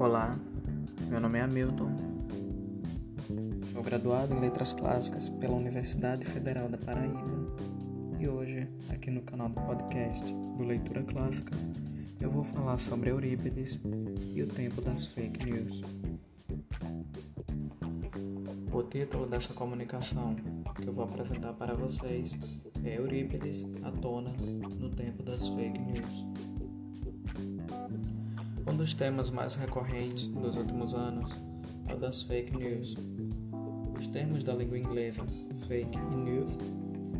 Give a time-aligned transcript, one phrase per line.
[0.00, 0.34] Olá,
[1.10, 1.90] meu nome é Hamilton.
[3.62, 7.22] Sou graduado em Letras Clássicas pela Universidade Federal da Paraíba.
[8.18, 11.54] E hoje, aqui no canal do podcast do Leitura Clássica,
[12.18, 13.78] eu vou falar sobre Eurípides
[14.34, 15.82] e o tempo das fake news.
[18.72, 20.34] O título dessa comunicação
[20.80, 22.38] que eu vou apresentar para vocês
[22.82, 24.32] é Eurípides à tona
[24.78, 26.24] no tempo das fake news.
[28.70, 31.36] Um dos temas mais recorrentes dos últimos anos
[31.88, 32.94] é o das fake news.
[33.98, 35.24] Os termos da língua inglesa
[35.66, 36.56] fake e news,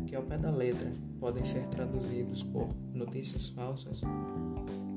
[0.07, 3.99] que ao pé da letra podem ser traduzidos por notícias falsas,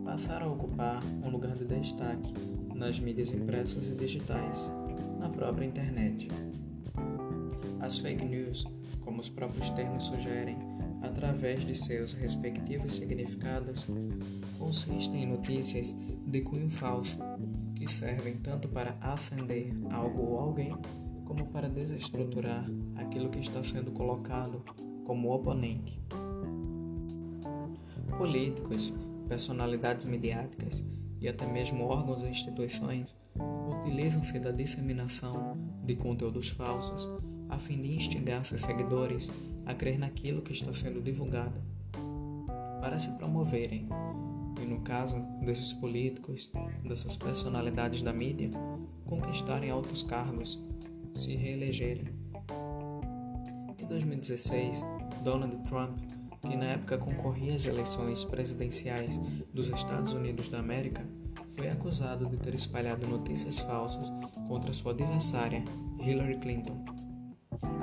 [0.04, 2.32] passaram a ocupar um lugar de destaque
[2.72, 4.70] nas mídias impressas e digitais,
[5.18, 6.28] na própria internet.
[7.80, 8.64] As fake news,
[9.00, 10.56] como os próprios termos sugerem,
[11.04, 13.86] através de seus respectivos significados,
[14.58, 15.94] consistem em notícias
[16.26, 17.18] de cunho falso
[17.74, 20.74] que servem tanto para acender algo ou alguém,
[21.24, 22.64] como para desestruturar
[22.96, 24.64] aquilo que está sendo colocado
[25.04, 26.00] como oponente.
[28.16, 28.92] Políticos,
[29.28, 30.84] personalidades midiáticas
[31.20, 33.16] e até mesmo órgãos e instituições
[33.80, 37.08] utilizam-se da disseminação de conteúdos falsos
[37.48, 39.30] a fim de instigar seus seguidores
[39.66, 41.60] a crer naquilo que está sendo divulgado,
[42.80, 43.88] para se promoverem,
[44.60, 46.50] e no caso desses políticos,
[46.82, 48.50] dessas personalidades da mídia,
[49.04, 50.62] conquistarem altos cargos,
[51.14, 52.08] se reelegerem.
[53.78, 54.82] Em 2016,
[55.22, 55.98] Donald Trump,
[56.40, 59.18] que na época concorria às eleições presidenciais
[59.52, 61.06] dos Estados Unidos da América,
[61.48, 64.12] foi acusado de ter espalhado notícias falsas
[64.48, 65.64] contra sua adversária,
[66.00, 66.93] Hillary Clinton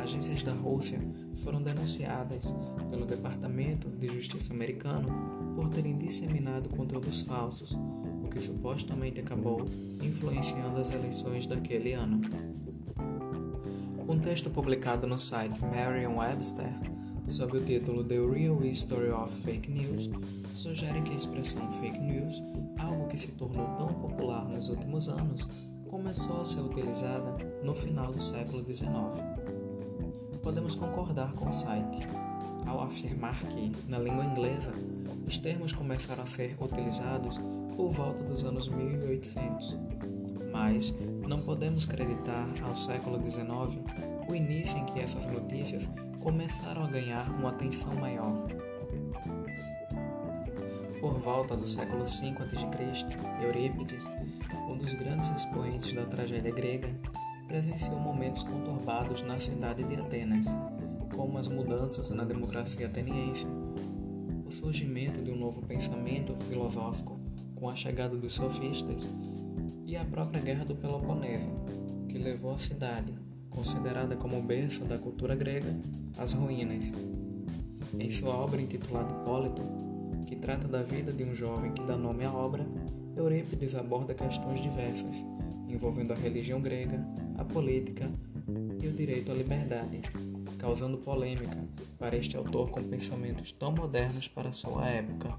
[0.02, 1.00] agências da Rússia
[1.38, 2.54] foram denunciadas
[2.90, 5.08] pelo Departamento de Justiça americano
[5.56, 7.78] por terem disseminado conteúdos falsos,
[8.24, 9.66] o que supostamente acabou
[10.02, 12.22] influenciando as eleições daquele ano.
[14.08, 16.74] Um texto publicado no site Merriam-Webster
[17.28, 20.10] sob o título The Real History of Fake News
[20.54, 22.42] sugere que a expressão fake news,
[22.78, 25.48] algo que se tornou tão popular nos últimos anos,
[25.88, 29.61] começou a ser utilizada no final do século XIX
[30.42, 32.08] podemos concordar com o site
[32.68, 34.74] ao afirmar que, na língua inglesa,
[35.26, 37.40] os termos começaram a ser utilizados
[37.76, 39.78] por volta dos anos 1800.
[40.52, 40.94] Mas
[41.28, 43.80] não podemos acreditar ao século XIX
[44.28, 48.48] o início em que essas notícias começaram a ganhar uma atenção maior.
[51.00, 54.06] Por volta do século V a.C., Eurípides,
[54.70, 56.90] um dos grandes expoentes da tragédia grega,
[57.52, 60.48] presenciou momentos conturbados na cidade de Atenas,
[61.14, 63.46] como as mudanças na democracia ateniense,
[64.46, 67.20] o surgimento de um novo pensamento filosófico
[67.54, 69.10] com a chegada dos sofistas
[69.86, 71.50] e a própria Guerra do Peloponeso,
[72.08, 73.14] que levou a cidade,
[73.50, 75.76] considerada como berço da cultura grega,
[76.18, 76.94] às ruínas.
[78.00, 79.62] Em sua obra intitulada Hipólito,
[80.26, 82.66] que trata da vida de um jovem que dá nome à obra,
[83.18, 85.26] Eurípides aborda questões diversas,
[85.72, 87.04] envolvendo a religião grega,
[87.38, 88.10] a política
[88.82, 90.02] e o direito à liberdade,
[90.58, 91.58] causando polêmica
[91.98, 95.38] para este autor com pensamentos tão modernos para sua época.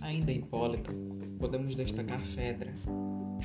[0.00, 0.92] Ainda em Hipólito,
[1.38, 2.72] podemos destacar Fedra,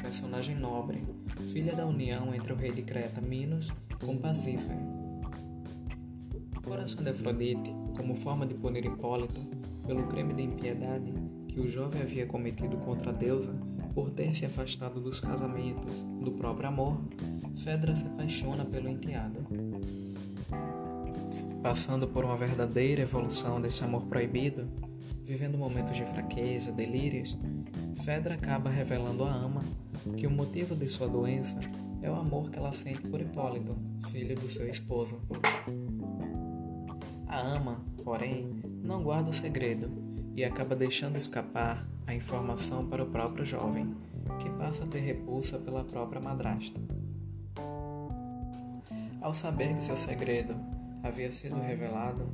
[0.01, 1.03] personagem nobre,
[1.51, 3.71] filha da união entre o rei de Creta Minos
[4.03, 4.75] com Pasífae.
[6.57, 9.41] O coração de Afrodite, como forma de punir Hipólito
[9.85, 11.11] pelo crime de impiedade
[11.47, 13.53] que o jovem havia cometido contra a deusa,
[13.93, 17.01] por ter se afastado dos casamentos, do próprio amor,
[17.55, 19.39] Fedra se apaixona pelo enteado.
[21.61, 24.67] Passando por uma verdadeira evolução desse amor proibido,
[25.25, 27.37] vivendo momentos de fraqueza, delírios,
[27.97, 29.63] Fedra acaba revelando à ama
[30.15, 31.59] que o motivo de sua doença
[32.01, 33.75] é o amor que ela sente por Hipólito,
[34.09, 35.19] filho do seu esposo.
[37.27, 43.09] A ama, porém, não guarda o segredo e acaba deixando escapar a informação para o
[43.09, 43.95] próprio jovem,
[44.39, 46.79] que passa a ter repulsa pela própria madrasta.
[49.21, 50.55] Ao saber que seu segredo
[51.03, 52.29] havia sido revelado,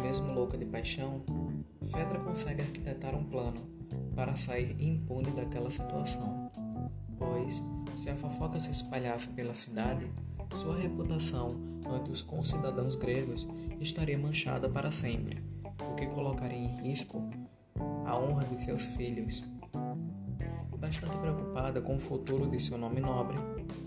[0.00, 1.22] mesmo louca de paixão,
[1.86, 3.60] Fedra consegue arquitetar um plano
[4.14, 6.50] para sair impune daquela situação.
[7.18, 7.62] Pois,
[7.96, 10.10] se a fofoca se espalhasse pela cidade,
[10.52, 13.46] sua reputação ante os concidadãos gregos
[13.80, 15.42] estaria manchada para sempre,
[15.90, 17.22] o que colocaria em risco
[18.04, 19.44] a honra de seus filhos.
[20.76, 23.38] Bastante preocupada com o futuro de seu nome nobre,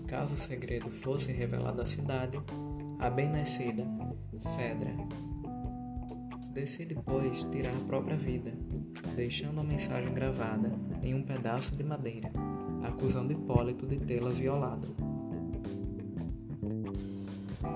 [0.06, 2.40] caso o segredo fosse revelado à cidade,
[2.98, 3.86] a bem-nascida
[4.56, 4.94] Fedra
[6.56, 8.50] decide, pois, tirar a própria vida,
[9.14, 10.72] deixando a mensagem gravada
[11.02, 12.30] em um pedaço de madeira.
[12.82, 14.94] acusando Hipólito de tê-la violado.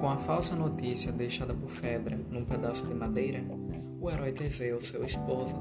[0.00, 3.44] Com a falsa notícia deixada por Fedra num pedaço de madeira,
[4.00, 5.54] o herói Teseu, seu esposo,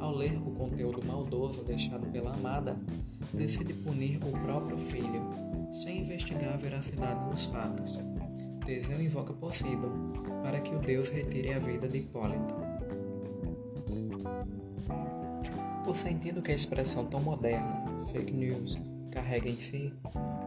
[0.00, 2.76] ao ler o conteúdo maldoso deixado pela amada,
[3.34, 5.22] decide punir o próprio filho,
[5.72, 7.98] sem investigar a veracidade dos fatos.
[8.64, 10.12] Teseu invoca Poseidon
[10.42, 12.54] para que o deus retire a vida de Hipólito.
[15.86, 18.78] O sentido que a expressão tão moderna, fake news,
[19.10, 19.92] carrega em si,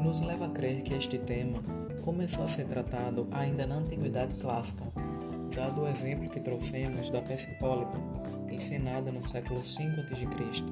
[0.02, 1.62] nos leva a crer que este tema
[2.04, 4.84] começou a ser tratado ainda na Antiguidade Clássica,
[5.56, 7.98] dado o exemplo que trouxemos da peça Hipólito,
[8.52, 10.64] encenada no século V a.C.,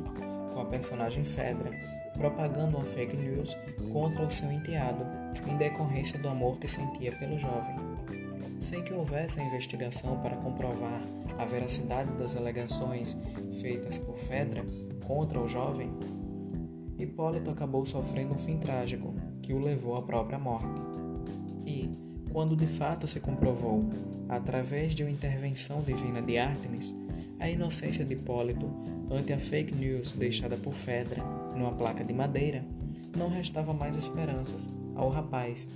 [0.53, 1.71] com a personagem Fedra
[2.13, 3.57] propagando uma fake news
[3.91, 5.03] contra o seu enteado,
[5.49, 7.75] em decorrência do amor que sentia pelo jovem.
[8.61, 11.01] Sem que houvesse a investigação para comprovar
[11.37, 13.17] a veracidade das alegações
[13.59, 14.63] feitas por Fedra
[15.05, 15.91] contra o jovem,
[16.97, 20.81] Hipólito acabou sofrendo um fim trágico que o levou à própria morte.
[21.65, 21.89] E,
[22.33, 23.87] quando de fato se comprovou,
[24.27, 26.93] através de uma intervenção divina de Ártemis,
[27.39, 28.67] a inocência de Hipólito
[29.11, 31.23] ante a fake news deixada por Fedra
[31.55, 32.65] numa placa de madeira,
[33.15, 35.69] não restava mais esperanças ao rapaz,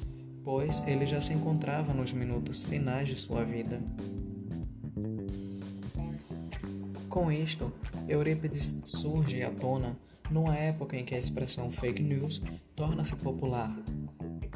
[0.44, 3.80] pois ele já se encontrava nos minutos finais de sua vida.
[7.08, 7.72] Com isto,
[8.08, 9.96] Eurípides surge à tona
[10.32, 12.42] numa época em que a expressão fake news
[12.76, 13.76] torna-se popular,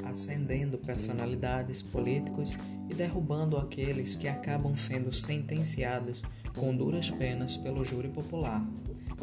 [0.06, 2.57] ascendendo personalidades políticos
[2.89, 6.21] e derrubando aqueles que acabam sendo sentenciados
[6.56, 8.65] com duras penas pelo júri popular,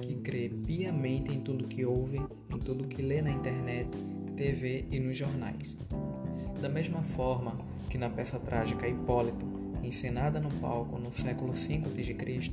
[0.00, 2.18] que crê piamente em tudo que ouve,
[2.50, 3.88] em tudo que lê na internet,
[4.36, 5.76] TV e nos jornais.
[6.60, 7.58] Da mesma forma
[7.90, 9.46] que na peça trágica Hipólito,
[9.82, 12.52] encenada no palco no século V a.C.,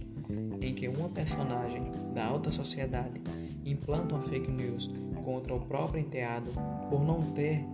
[0.62, 3.22] em que uma personagem da alta sociedade
[3.63, 4.89] implanta uma fake news
[5.24, 6.51] contra o próprio enteado
[6.89, 7.66] por não ter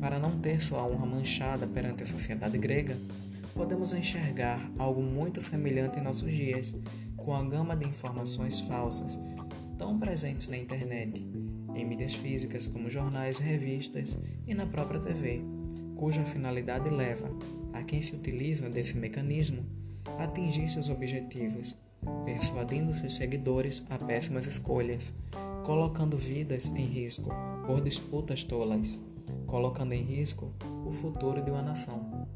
[0.00, 2.96] para não ter sua honra manchada perante a sociedade grega,
[3.54, 6.74] podemos enxergar algo muito semelhante em nossos dias,
[7.16, 9.18] com a gama de informações falsas
[9.78, 11.26] tão presentes na internet,
[11.74, 14.16] em mídias físicas como jornais, revistas
[14.46, 15.42] e na própria TV,
[15.96, 17.30] cuja finalidade leva
[17.72, 19.64] a quem se utiliza desse mecanismo
[20.18, 21.74] a atingir seus objetivos,
[22.24, 25.12] persuadindo seus seguidores a péssimas escolhas,
[25.66, 27.28] colocando vidas em risco
[27.66, 28.96] por disputas tolas
[29.48, 30.52] colocando em risco
[30.86, 32.28] o futuro de uma nação.